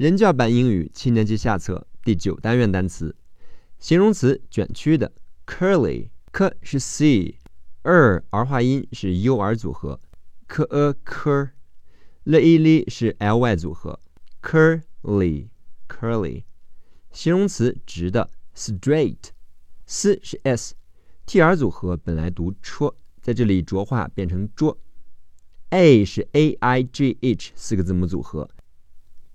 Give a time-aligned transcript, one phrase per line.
[0.00, 3.14] 人教版英语七年级下册第九单元单词，
[3.78, 5.12] 形容词卷曲的
[5.46, 10.00] ，curly，k 是 c，er 儿化音是 u r 组合
[10.48, 14.00] ，k a k，l e l 是 l y 组合
[14.40, 16.44] ，curly，curly。
[17.12, 24.78] 形容词直的，straight，s 是 s，t r 组合本来读戳，在这里浊化变成桌
[25.68, 28.48] ，a 是 a i g h 四个字母组合。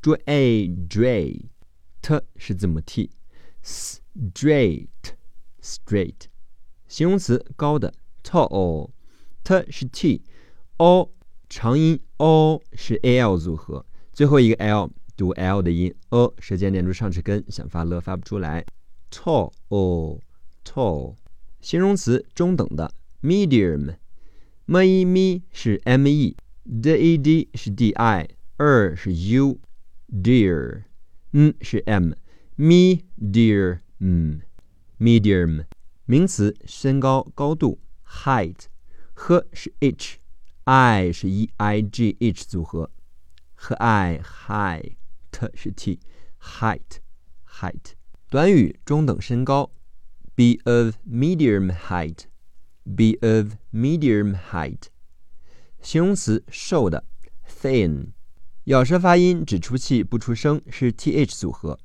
[0.05, 4.87] Dra dray，t 是字母 t，straight
[5.59, 6.25] straight，
[6.87, 7.91] 形容词高的
[8.23, 11.11] tall，t 是 t，o
[11.49, 18.63] 长音 o 是 al 组合，最后一个 l 读 l 的音，o 舌尖连住上齿根，想发了发不出来
[19.09, 20.21] ，tall o
[20.63, 21.15] tall，
[21.61, 22.93] 形容词中等的
[23.23, 29.59] medium，m e m 是 m e，d e d 是 d i，er 是 u。
[30.11, 30.83] Dear，
[31.33, 34.41] 嗯是 m，me dear，嗯
[34.99, 35.65] ，medium，
[36.05, 42.91] 名词身高高度 height，h 是 h，i 是 e i g h 组合
[43.55, 47.93] 和 i high，t 是 t，height，height，
[48.29, 49.71] 短语中等身高
[50.35, 54.83] ，be of medium height，be of medium height，
[55.81, 57.03] 形容词瘦的
[57.49, 58.14] thin。
[58.65, 61.79] 咬舌发音只出气不出声是 th 组合。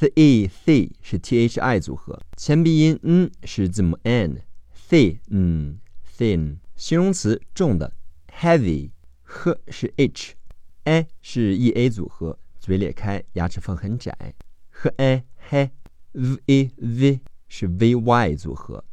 [0.00, 5.76] Th e th 是 thi 组合，前鼻音 n 是字母 n，thin
[6.16, 7.92] thin 形容词重的。
[8.32, 14.34] Heavy，h 是 h，a 是 ea 组合，嘴裂开，牙齿缝很窄
[14.70, 18.84] ，h a he，v v 是 vy 组合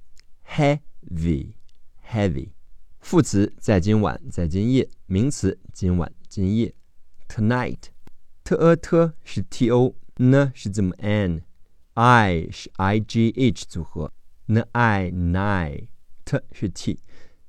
[0.47, 1.53] ，heavy。
[2.07, 2.49] Heavy
[2.99, 6.73] 副词在今晚在今夜，名词今晚今夜。
[7.30, 14.12] Tonight，t a t 是 t o，n 是字母 n，i 是 i g h 组合，
[14.46, 16.98] n i night，t 是 t，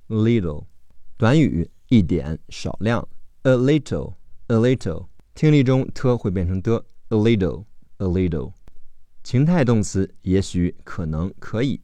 [0.07, 0.65] little，
[1.17, 3.07] 短语一点少量
[3.43, 8.53] ，a little，a little，听力中 t 会变成的，a little，a little，
[9.23, 11.79] 情态动词也许可能可以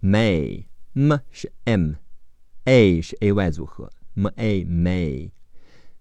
[0.00, 5.30] ，may，m 是 m，a 是 ay 组合，m a may，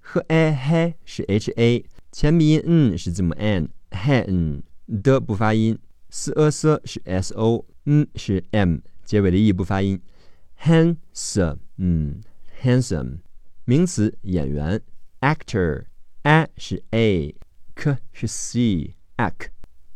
[0.00, 4.62] 和 a h 是 h a，前鼻音 n 是字母 n，han
[5.00, 5.78] 的不发音。
[6.08, 10.00] s a s 是 s o，n 是 m，结尾的 e 不发音。
[10.60, 12.20] Handsome，嗯
[12.60, 13.18] ，handsome，
[13.64, 14.82] 名词演员。
[15.20, 19.50] Actor，a 是 a，k 是 c ac。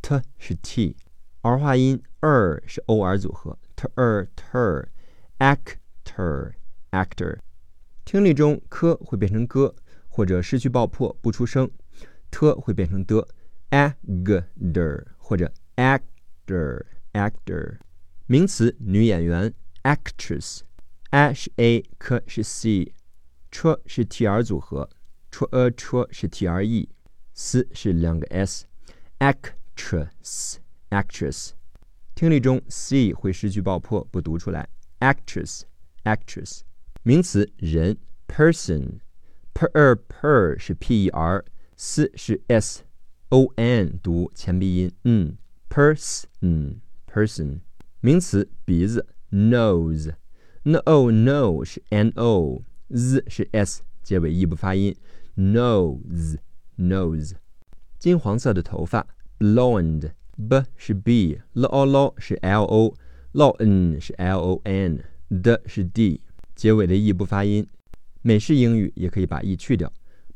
[0.05, 0.95] T 是 t，
[1.41, 4.89] 儿化音 er 是 o r 组合，t er ter
[5.39, 6.53] actor
[6.91, 7.39] actor，
[8.05, 9.75] 听力中 k 会变成 g，
[10.11, 11.71] 或者失去爆破不出声
[12.31, 13.27] ，t 会变成的
[13.71, 17.79] actor 或者 actor actor，
[18.27, 24.91] 名词女演员 actress，a 是 a，k 是 c，ch 是 t r 组合
[25.31, 29.64] ，ch a ch 是 t r e，s 是两个 s，act。
[29.76, 30.56] actress
[30.90, 31.52] actress，
[32.16, 34.68] 听力中 c 会失去爆破，不读出来。
[35.00, 35.62] actress
[36.04, 36.62] actress，
[37.04, 42.84] 名词人 person，per per 是 p e r，s 是 s
[43.30, 45.38] o n 读前鼻音，嗯，
[45.70, 47.60] person person，
[48.02, 54.96] 名词鼻子 nose，n o no 是 n o，z 是 s 结尾 e 不发音，
[55.38, 56.38] nose
[56.78, 57.34] nose，
[57.98, 59.08] 金黄色的头发。
[59.39, 65.05] Blonde，b 是 b，l o l 是 l o，，lon 是 l o n，
[65.43, 66.23] 的是 d，
[66.55, 67.67] 结尾的 e 不发音。
[68.23, 69.93] 美式英语也可以把 e 去掉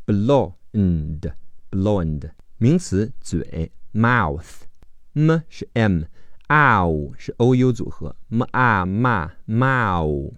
[0.06, 2.30] ，blonde，blonde。
[2.58, 10.32] 名词嘴，mouth，m 是 m，ow 是 o u 组合，m a ma mouth。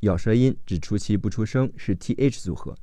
[0.00, 2.76] 咬舌音只出气不出声是 t h 组合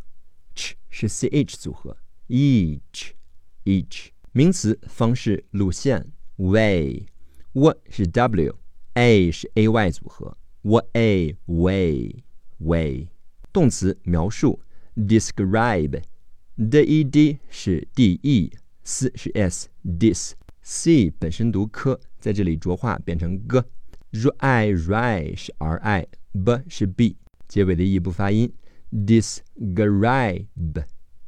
[0.55, 4.09] ch 是 c h 组合，each，each。
[4.31, 12.23] 名词方式路线 way，w 是 w，a 是 a y 组合，way way
[12.58, 13.08] way。
[13.52, 14.60] 动词描述
[14.96, 26.62] describe，d e d 是 d e，s 是 s，dis，c 本身读科，在这里浊化变成 g，r i ri 是 r i，b
[26.68, 27.16] 是 b，
[27.46, 28.52] 结尾的 e 不发音
[28.92, 30.46] ，describe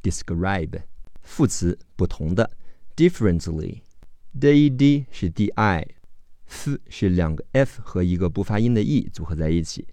[0.01, 0.81] describe。
[1.21, 2.51] 副词不同的。
[2.95, 9.87] differently，d e d 是 d i，f 是两个 f 和一个不发音的 e 组合在一起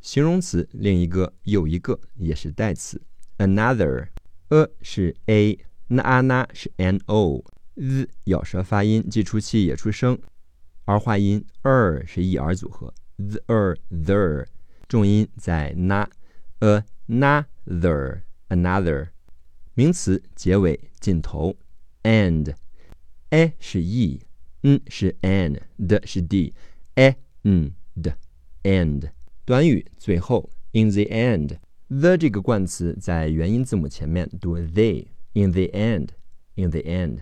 [0.00, 3.02] 形容词另一个又一个也是代词
[3.38, 10.18] ，another，a 是 a，n a n 是 n o，z 咬舌发音既出气也出声。
[10.86, 14.46] 儿化音 er 是 e r 组合，the er the，
[14.88, 19.08] 重音在 na，another another，
[19.78, 21.54] 名词结尾尽头
[22.02, 28.14] ，end，a 是 e，n 是 n，d 是 d，a n d
[28.62, 29.10] end，
[29.44, 37.18] 短语最后 in the end，the 这个冠词在元音字母前面读 the，in the end，in the end，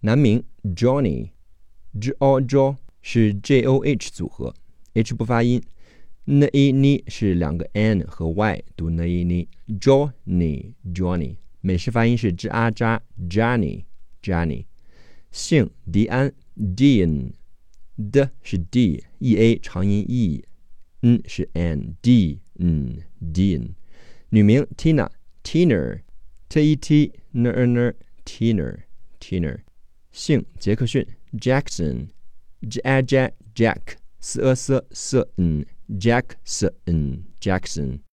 [0.00, 4.52] 男名 Johnny，j o j 是 j o h 组合。
[4.94, 5.62] h 不发音
[6.24, 13.00] ，N I N I 是两个 n 和 y 读 N I N I，Johnny，Johnny，美式发音是 j a j
[13.28, 13.84] Johnny
[14.22, 14.66] Johnny，
[15.30, 23.74] 姓迪安 Dean，d 是 d，e a 长音 e，n 是 n，d 嗯 Dean，
[24.30, 25.10] 女名 Tina
[25.42, 28.82] Tina，t e t n n Tina
[29.18, 29.60] Tina，
[30.12, 34.00] 姓杰克逊 Jackson，j a j Jack。
[34.22, 35.64] s a s s n
[35.98, 38.00] Jackson Jackson